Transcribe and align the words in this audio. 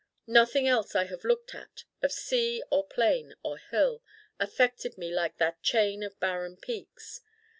Nothing 0.25 0.67
else 0.67 0.95
I 0.95 1.05
have 1.05 1.23
looked 1.23 1.53
at, 1.53 1.83
of 2.01 2.11
sea 2.11 2.63
or 2.71 2.87
plain 2.87 3.35
or 3.43 3.59
hill, 3.59 4.01
affected 4.39 4.97
me 4.97 5.11
like 5.13 5.37
that 5.37 5.61
chain 5.61 6.01
of 6.01 6.19
barren 6.19 6.57
peaks. 6.57 7.21